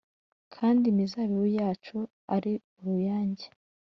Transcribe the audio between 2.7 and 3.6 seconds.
uruyange.